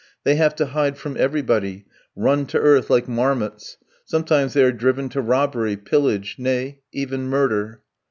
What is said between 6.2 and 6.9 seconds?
nay,